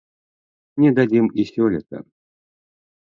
[0.83, 1.97] Не дадзім і сёлета.